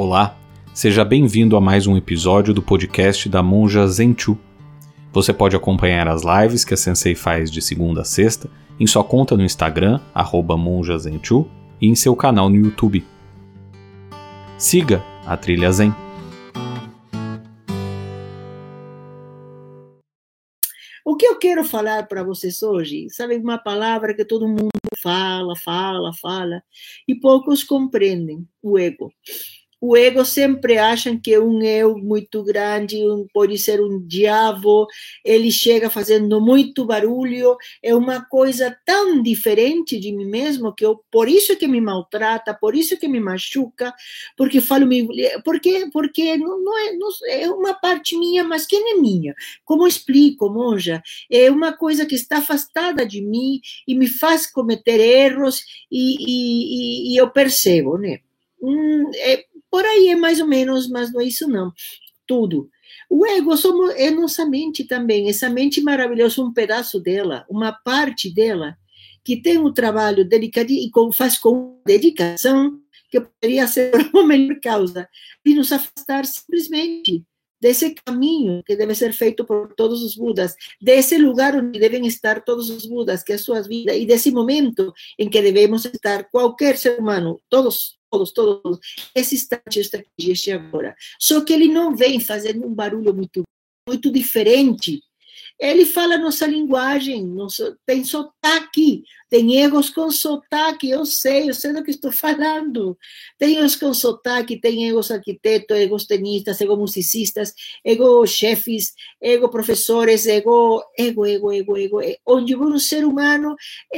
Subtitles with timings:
[0.00, 0.38] Olá,
[0.72, 4.38] seja bem-vindo a mais um episódio do podcast da Monja Zenchu.
[5.12, 8.48] Você pode acompanhar as lives que a Sensei faz de segunda a sexta
[8.78, 10.00] em sua conta no Instagram,
[10.56, 11.50] monjazenchu,
[11.80, 13.04] e em seu canal no YouTube.
[14.56, 15.92] Siga a Trilha Zen.
[21.04, 24.68] O que eu quero falar para vocês hoje, sabe, uma palavra que todo mundo
[25.02, 26.62] fala, fala, fala,
[27.08, 29.10] e poucos compreendem: o ego
[29.80, 34.86] o ego sempre acha que um eu muito grande, um, pode ser um diabo,
[35.24, 41.00] ele chega fazendo muito barulho, é uma coisa tão diferente de mim mesmo que eu,
[41.10, 43.94] por isso que me maltrata, por isso que me machuca,
[44.36, 44.86] porque falo,
[45.44, 49.34] porque, porque não, não, é, não, é uma parte minha, mas quem é minha?
[49.64, 51.02] Como explico, monja?
[51.30, 57.14] É uma coisa que está afastada de mim e me faz cometer erros e, e,
[57.14, 58.20] e eu percebo, né?
[58.60, 61.72] Hum, é, por aí é mais ou menos, mas não é isso não.
[62.26, 62.68] Tudo.
[63.08, 65.28] O ego somos, é nossa mente também.
[65.28, 68.76] Essa mente maravilhosa, um pedaço dela, uma parte dela,
[69.24, 72.78] que tem um trabalho delicadinho e faz com dedicação,
[73.10, 75.08] que poderia ser uma melhor causa,
[75.44, 77.24] de nos afastar simplesmente
[77.60, 82.42] desse caminho que deve ser feito por todos os Budas, desse lugar onde devem estar
[82.44, 86.24] todos os Budas, que é a sua vida, e desse momento em que devemos estar
[86.30, 88.78] qualquer ser humano, todos todos, todos,
[89.14, 90.94] esse instante está aqui, este agora.
[91.18, 93.42] Só que ele não vem fazendo um barulho muito,
[93.86, 95.00] muito diferente.
[95.58, 101.72] Ele fala nossa linguagem, nosso, tem sotaque, tem egos com sotaque, eu sei, eu sei
[101.72, 102.96] do que estou falando.
[103.36, 110.28] Tem egos com sotaque, tem egos arquitetos, egos tenistas, egos musicistas, ego chefes, ego professores,
[110.28, 112.00] ego, ego, ego, ego, ego.
[112.24, 113.56] Onde um ser humano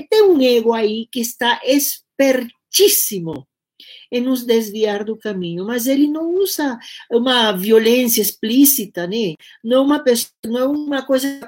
[0.09, 3.47] tem um ego aí que está espertíssimo
[4.11, 6.79] em nos desviar do caminho, mas ele não usa
[7.11, 9.35] uma violência explícita, né?
[9.63, 11.41] Não uma pessoa, não é uma coisa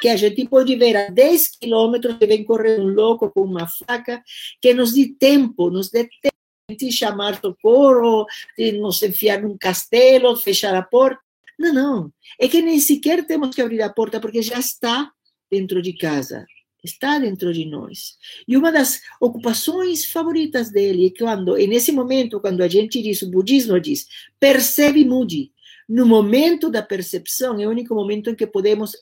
[0.00, 3.66] que a gente pode ver a 10 quilômetros que vem correndo um louco com uma
[3.66, 4.22] faca,
[4.60, 8.26] que nos dê tempo, nos dê tempo de chamar socorro,
[8.56, 11.20] de nos enfiar num castelo, fechar a porta.
[11.58, 12.12] Não, não.
[12.38, 15.10] É que nem sequer temos que abrir a porta porque já está
[15.50, 16.44] dentro de casa
[16.82, 18.16] está dentro de nós.
[18.46, 23.30] E uma das ocupações favoritas dele é quando, nesse momento, quando a gente diz, o
[23.30, 24.06] budismo diz,
[24.38, 25.52] percebe e mude.
[25.88, 28.92] No momento da percepção, é o único momento em que podemos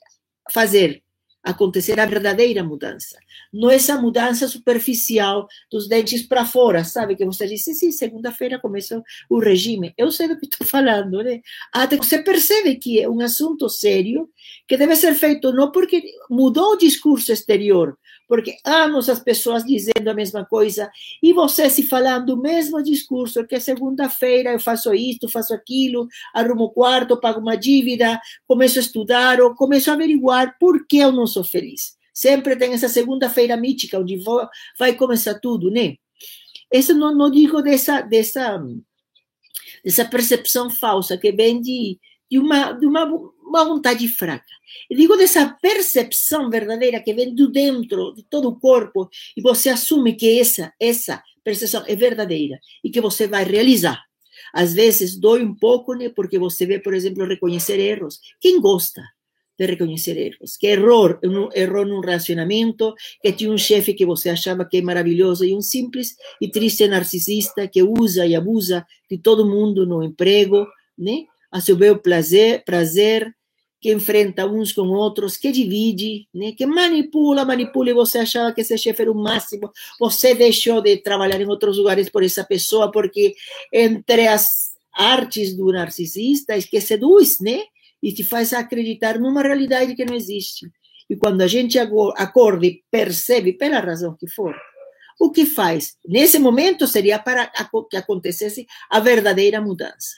[0.53, 1.03] fazer
[1.43, 3.19] acontecer a verdadeira mudança.
[3.53, 7.17] Não essa mudança superficial dos dentes para fora, sabe?
[7.17, 9.93] Que você disse, sim, segunda-feira começou o regime.
[9.97, 11.41] Eu sei do que estou falando, né?
[11.73, 14.29] Até você percebe que é um assunto sério
[14.67, 17.97] que deve ser feito não porque mudou o discurso exterior,
[18.29, 20.91] porque anos as pessoas dizendo a mesma coisa
[21.23, 26.71] e você se falando o mesmo discurso que segunda-feira eu faço isto, faço aquilo, arrumo
[26.71, 31.27] quarto, pago uma dívida, começo a estudar ou começo a averiguar por que eu não
[31.27, 31.97] sou feliz.
[32.15, 34.23] Sempre tem essa segunda-feira mítica onde
[34.79, 35.97] vai começar tudo, né?
[36.73, 38.63] Isso não, não digo dessa dessa
[39.85, 41.99] dessa percepção falsa que vem de,
[42.31, 43.05] de uma de uma
[43.45, 44.47] uma vontade fraca.
[44.89, 49.69] Eu digo dessa percepção verdadeira que vem do dentro de todo o corpo e você
[49.69, 54.03] assume que essa essa percepção é verdadeira e que você vai realizar.
[54.53, 56.09] Às vezes dói um pouco, né?
[56.09, 58.21] Porque você vê, por exemplo, reconhecer erros.
[58.41, 59.03] Quem gosta
[59.59, 60.57] de reconhecer erros?
[60.57, 64.83] Que error, um erro num relacionamento, que tinha um chefe que você achava que é
[64.83, 70.03] maravilhoso e um simples e triste narcisista que usa e abusa de todo mundo no
[70.03, 70.67] emprego,
[70.99, 71.25] né?
[71.51, 73.33] A seu bel prazer, prazer
[73.85, 76.53] que enfrenta uns com outros, que divide, né?
[76.53, 80.97] que manipula, manipula, e você achava que esse chefe era o máximo, você deixou de
[80.97, 83.35] trabalhar em outros lugares por essa pessoa, porque
[83.71, 87.61] entre as artes do narcisista, é que seduz, né?
[88.05, 90.71] E te faz acreditar numa realidade que não existe.
[91.09, 94.55] E quando a gente acorda e percebe, pela razão que for,
[95.19, 95.97] o que faz?
[96.07, 97.51] Nesse momento seria para
[97.91, 100.15] que acontecesse a verdadeira mudança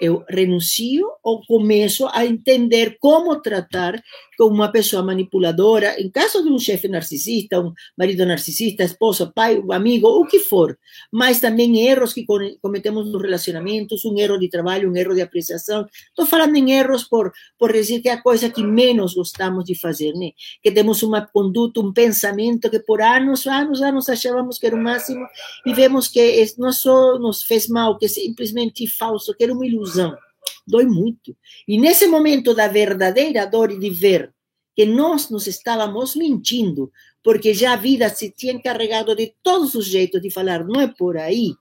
[0.00, 4.02] eu renuncio ou começo a entender como tratar
[4.38, 9.62] com uma pessoa manipuladora, em caso de um chefe narcisista, um marido narcisista, esposa, pai,
[9.70, 10.78] amigo, o que for,
[11.12, 12.24] mas também erros que
[12.62, 15.86] cometemos nos relacionamentos, um erro de trabalho, um erro de apreciação.
[16.08, 19.74] Estou falando em erros por, por dizer que é a coisa que menos gostamos de
[19.74, 20.30] fazer, né?
[20.62, 24.82] Que temos uma conduta, um pensamento que por anos, anos, anos achávamos que era o
[24.82, 25.26] máximo
[25.66, 29.66] e vemos que não só nos fez mal, que é simplesmente falso, que era uma
[29.66, 30.16] ilusão
[30.66, 31.36] dói muito.
[31.66, 34.32] E nesse momento da verdadeira dor de ver
[34.76, 39.86] que nós nos estávamos mentindo, porque já a vida se tinha encarregado de todos os
[39.86, 41.54] jeitos de falar, não é por aí.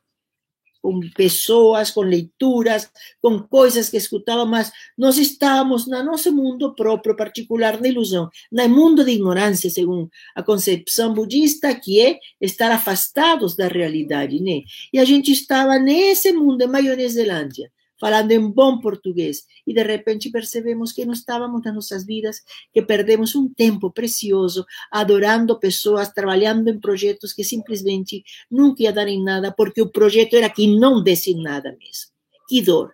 [0.82, 2.90] com pessoas, com leituras,
[3.22, 8.70] com coisas que escutávamos, mas nós estávamos no nosso mundo próprio, particular de ilusão, no
[8.70, 14.62] mundo de ignorância, segundo a concepção budista, que é estar afastados da realidade, né?
[14.94, 20.30] E a gente estava nesse mundo em Maionese-Zelândia, falando em bom português, e de repente
[20.30, 22.42] percebemos que não estávamos nas nossas vidas,
[22.74, 29.08] que perdemos um tempo precioso adorando pessoas, trabalhando em projetos que simplesmente nunca iam dar
[29.08, 32.12] em nada, porque o projeto era que não desse nada mesmo.
[32.48, 32.94] Que dor.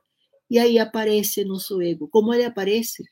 [0.49, 2.07] E aí aparece nosso ego.
[2.07, 3.03] Como ele aparece?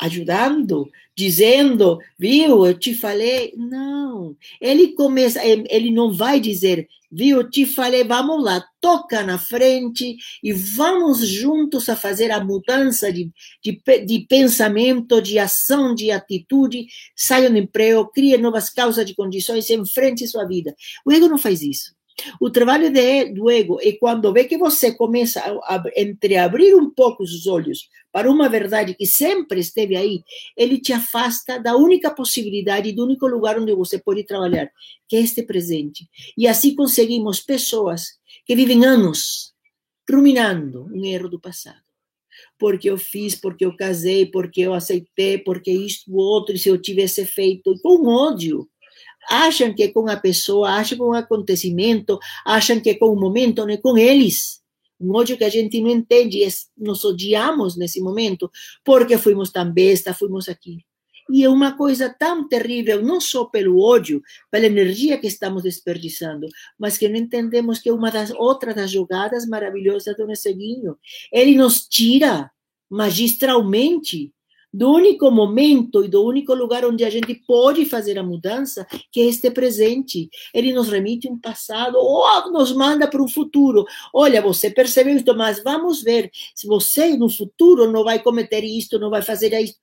[0.00, 3.52] Ajudando, dizendo, viu, eu te falei.
[3.56, 9.38] Não, ele começa, ele não vai dizer, viu, eu te falei, vamos lá, toca na
[9.38, 13.30] frente e vamos juntos a fazer a mudança de,
[13.62, 19.70] de, de pensamento, de ação, de atitude, saia do emprego, crie novas causas de condições,
[19.70, 20.74] enfrente sua vida.
[21.06, 21.93] O ego não faz isso.
[22.40, 26.90] O trabalho de, do ego é quando vê que você começa a, a entreabrir um
[26.90, 30.22] pouco os olhos para uma verdade que sempre esteve aí,
[30.56, 34.70] ele te afasta da única possibilidade, do único lugar onde você pode trabalhar,
[35.08, 36.08] que é este presente.
[36.38, 39.52] E assim conseguimos pessoas que vivem anos
[40.08, 41.82] ruminando um erro do passado.
[42.58, 46.68] Porque eu fiz, porque eu casei, porque eu aceitei, porque isto, o outro, e se
[46.68, 48.68] eu tivesse feito, com ódio
[49.30, 53.74] acham que com a pessoa, acham com o acontecimento, acham que com o momento, não
[53.74, 54.62] é com eles.
[55.00, 58.50] Um ódio que a gente não entende, e nos odiamos nesse momento,
[58.84, 60.84] porque fomos tão besta, fomos aqui.
[61.30, 66.46] E é uma coisa tão terrível, não só pelo ódio, pela energia que estamos desperdiçando,
[66.78, 70.98] mas que não entendemos que é uma das outras das jogadas maravilhosas do Nesseguinho.
[71.32, 72.50] Ele nos tira
[72.90, 74.32] magistralmente
[74.74, 79.20] do único momento e do único lugar onde a gente pode fazer a mudança, que
[79.20, 80.28] é este presente.
[80.52, 83.84] Ele nos remite um passado ou nos manda para um futuro.
[84.12, 88.98] Olha, você percebeu isto, mas vamos ver se você no futuro não vai cometer isto,
[88.98, 89.76] não vai fazer isso.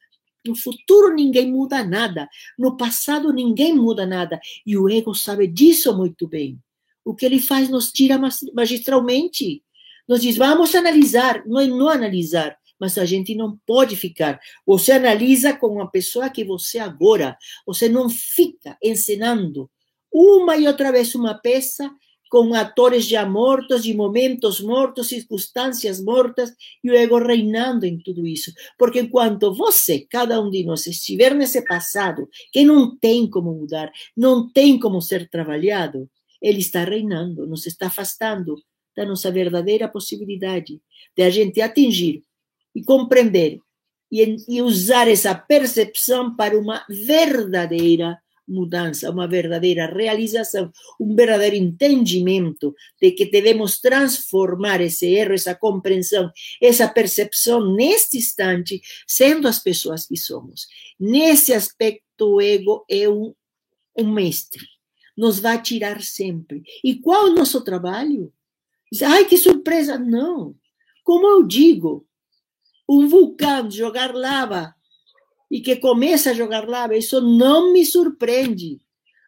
[0.45, 2.27] No futuro ninguém muda nada.
[2.59, 4.41] No passado ninguém muda nada.
[4.65, 6.59] E o ego sabe disso muito bem.
[7.05, 8.19] O que ele faz nos tira
[8.53, 9.63] magistralmente.
[10.05, 14.39] Nos diz, vamos analisar, não é não analisar mas a gente não pode ficar.
[14.65, 19.69] Você analisa com uma pessoa que você agora, você não fica ensinando
[20.11, 21.93] uma e outra vez uma peça
[22.31, 26.51] com atores já mortos, de momentos mortos, circunstâncias mortas,
[26.83, 28.51] e o ego reinando em tudo isso.
[28.79, 33.91] Porque enquanto você, cada um de nós, estiver nesse passado, que não tem como mudar,
[34.17, 36.09] não tem como ser trabalhado,
[36.41, 38.55] ele está reinando, nos está afastando
[38.95, 40.81] da nossa verdadeira possibilidade
[41.15, 42.23] de a gente atingir
[42.75, 43.59] e compreender
[44.11, 52.75] e, e usar essa percepção para uma verdadeira mudança, uma verdadeira realização, um verdadeiro entendimento
[53.01, 56.29] de que devemos transformar esse erro, essa compreensão,
[56.61, 60.67] essa percepção neste instante, sendo as pessoas que somos.
[60.99, 63.33] Nesse aspecto, o ego é um,
[63.97, 64.65] um mestre,
[65.17, 66.61] nos vai tirar sempre.
[66.83, 68.33] E qual é o nosso trabalho?
[69.01, 69.97] Ai, que surpresa!
[69.97, 70.53] Não.
[71.03, 72.05] Como eu digo,
[72.91, 74.75] um vulcão jogar lava
[75.49, 78.81] e que começa a jogar lava, isso não me surpreende.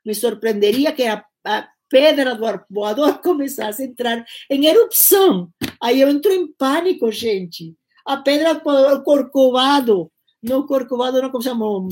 [0.06, 5.50] Me surpreenderia que a, a pedra do arpoador começasse a entrar em erupção.
[5.82, 7.74] Aí eu entro em pânico, gente.
[8.06, 10.12] A pedra do corcovado,
[10.42, 11.88] não corcovado, não como se chama,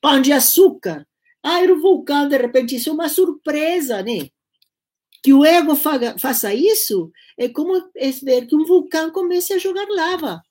[0.00, 1.06] pão de açúcar.
[1.40, 4.28] Ah, era um vulcão, de repente, isso é uma surpresa, né?
[5.22, 7.80] Que o ego faça isso é como
[8.22, 10.42] ver que um vulcão comece a jogar lava.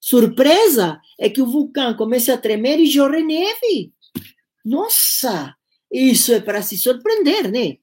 [0.00, 3.92] Surpresa é que o vulcão comece a tremer e jorre neve.
[4.64, 5.54] Nossa,
[5.90, 7.78] isso é para se surpreender, né?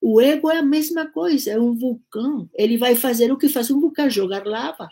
[0.00, 2.48] O ego é a mesma coisa, é um vulcão.
[2.54, 4.88] Ele vai fazer o que faz um vulcão, jogar lava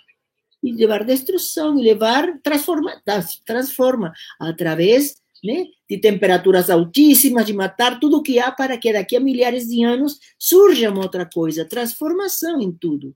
[0.63, 2.91] e levar destruição, e levar transforma,
[3.45, 9.15] transforma através né, de temperaturas altíssimas, de matar tudo o que há para que daqui
[9.15, 13.15] a milhares de anos surja uma outra coisa, transformação em tudo.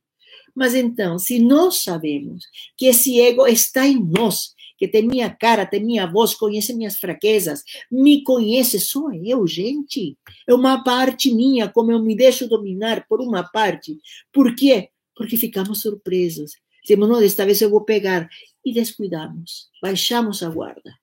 [0.55, 2.45] Mas então, se nós sabemos
[2.77, 6.99] que esse ego está em nós, que tem minha cara, tem minha voz, conhece minhas
[6.99, 10.17] fraquezas, me conhece, sou eu, gente.
[10.47, 13.99] É uma parte minha, como eu me deixo dominar por uma parte.
[14.33, 14.91] Por quê?
[15.17, 16.53] Porque ficamos surpresos.
[16.83, 18.29] Dizemos, não, desta vez eu vou pegar.
[18.65, 20.95] E descuidamos, baixamos a guarda.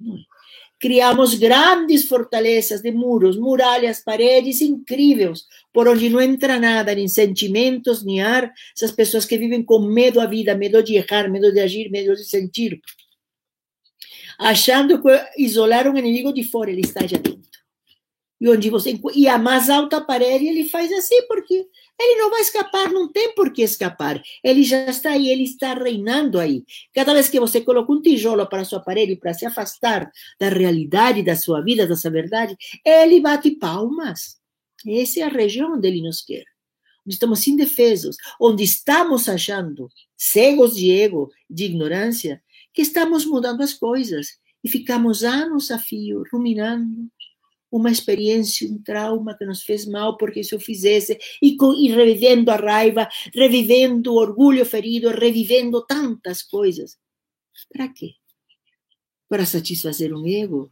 [0.00, 0.20] Não é?
[0.78, 8.04] Criamos grandes fortalezas de muros, muralhas, paredes incríveis, por onde não entra nada, nem sentimentos,
[8.04, 8.52] nem ar.
[8.76, 12.14] Essas pessoas que vivem com medo à vida, medo de errar, medo de agir, medo
[12.14, 12.80] de sentir.
[14.38, 17.58] Achando que isolar um inimigo de fora, ele está já dentro.
[18.40, 21.66] E onde você e a mais alta parede ele faz assim porque
[21.98, 24.22] ele não vai escapar, não tem por que escapar.
[24.42, 26.64] Ele já está aí, ele está reinando aí.
[26.94, 31.22] Cada vez que você coloca um tijolo para sua parede para se afastar da realidade
[31.22, 34.38] da sua vida, da sua verdade, ele bate palmas.
[34.86, 36.44] Essa é a região onde ele nos quer.
[37.04, 42.40] Onde estamos indefesos, onde estamos achando, cegos de ego, de ignorância,
[42.72, 47.10] que estamos mudando as coisas e ficamos anos a fio ruminando
[47.70, 52.50] uma experiência, um trauma que nos fez mal porque se eu fizesse, e, e revivendo
[52.50, 56.96] a raiva, revivendo o orgulho ferido, revivendo tantas coisas.
[57.72, 58.12] Para quê?
[59.28, 60.70] Para satisfazer um ego?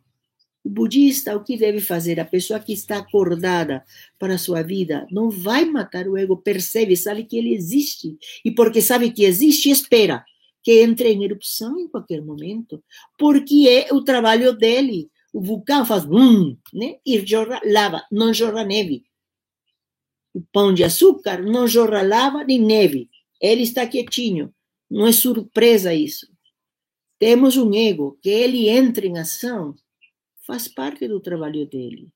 [0.65, 2.19] O budista, o que deve fazer?
[2.19, 3.85] A pessoa que está acordada
[4.19, 8.19] para a sua vida não vai matar o ego, percebe, sabe que ele existe.
[8.45, 10.25] E porque sabe que existe, espera
[10.67, 12.83] que entre em erupção em qualquer momento,
[13.17, 16.99] porque é o trabalho dele o vulcão faz bum, né?
[17.05, 19.05] E jorra lava, não jorra neve.
[20.33, 23.11] O pão de açúcar não jorra lava nem neve.
[23.39, 24.51] Ele está quietinho.
[24.91, 26.27] Não é surpresa isso.
[27.19, 29.75] Temos um ego que ele entra em ação,
[30.47, 32.09] faz parte do trabalho dele.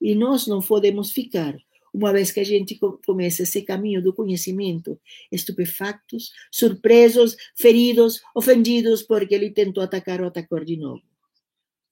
[0.00, 1.56] E nós não podemos ficar,
[1.92, 2.76] uma vez que a gente
[3.06, 5.00] começa esse caminho do conhecimento,
[5.30, 11.13] estupefactos, surpresos, feridos, ofendidos, porque ele tentou atacar ou atacar de novo.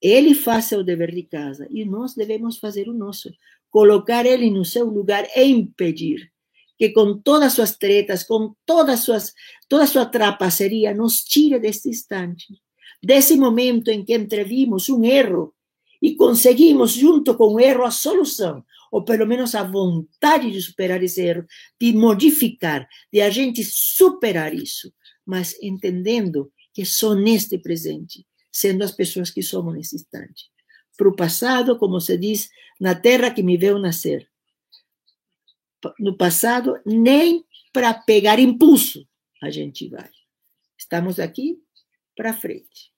[0.02, 3.32] Ele faz o dever de casa e nós devemos fazer o nosso.
[3.70, 6.32] Colocar ele no seu lugar e impedir
[6.76, 9.32] que com todas as suas tretas, com todas suas,
[9.68, 12.48] toda sua trapaceria, nos tire deste instante,
[13.00, 15.54] desse momento em que entrevimos um erro
[16.02, 21.00] e conseguimos, junto com o erro, a solução, ou pelo menos a vontade de superar
[21.00, 21.46] esse erro,
[21.80, 24.92] de modificar, de a gente superar isso,
[25.24, 30.50] mas entendendo que só neste presente sendo as pessoas que somos nesse instante.
[30.96, 34.28] Para o passado, como se diz, na terra que me veio nascer.
[35.98, 39.08] No passado, nem para pegar impulso
[39.42, 40.08] a gente vai.
[40.78, 41.58] Estamos aqui
[42.14, 42.92] para frente.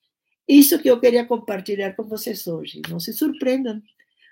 [0.47, 2.83] Isso que eu queria compartilhar com vocês hoje.
[2.91, 3.81] Não se surpreendam.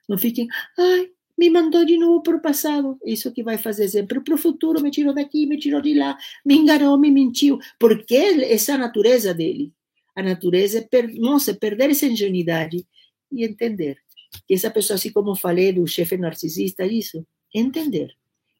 [0.07, 2.99] Não fiquem, ai, me mandou de novo para o passado.
[3.07, 4.83] Isso que vai fazer sempre para o futuro.
[4.83, 7.59] Me tirou daqui, me tirou de lá, me enganou, me mentiu.
[7.79, 9.73] Porque essa é natureza dele
[10.15, 12.87] a natureza é per, nossa, perder essa ingenuidade
[13.31, 13.99] e entender
[14.47, 18.15] que essa pessoa, assim como falei do chefe narcisista, isso, entender.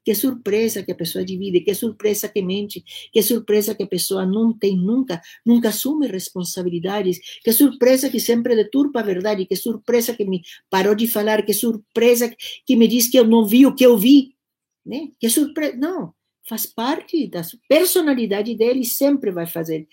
[0.05, 2.83] Que surpresa que a pessoa divide, que surpresa que mente,
[3.13, 8.57] que surpresa que a pessoa não tem nunca, nunca assume responsabilidades, que surpresa que sempre
[8.57, 12.35] deturpa a verdade, que surpresa que me parou de falar, que surpresa
[12.67, 14.35] que me diz que eu não vi o que eu vi,
[14.85, 15.09] né?
[15.21, 16.13] Que surpresa, não,
[16.49, 19.87] faz parte da personalidade dele, sempre vai fazer.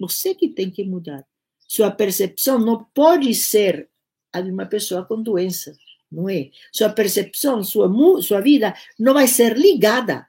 [0.00, 1.26] Você que tem que mudar.
[1.66, 3.88] Sua percepção não pode ser
[4.32, 5.76] a de uma pessoa com doença,
[6.10, 6.50] não é?
[6.72, 7.90] Sua percepção, sua,
[8.22, 10.28] sua vida não vai ser ligada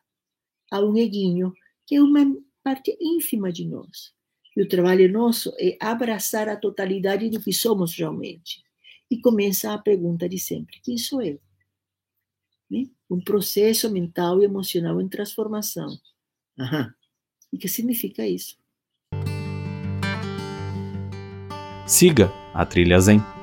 [0.72, 1.54] a um eguinho,
[1.86, 2.26] que é uma
[2.64, 4.14] parte ínfima de nós.
[4.56, 8.64] E o trabalho nosso é abraçar a totalidade do que somos realmente.
[9.10, 11.40] E começa a pergunta de sempre: quem sou eu?
[12.70, 12.90] Né?
[13.10, 15.98] Um processo mental e emocional em transformação.
[16.60, 16.94] Aham.
[17.54, 18.58] E que significa isso?
[21.88, 23.37] Siga a Trilha Zen.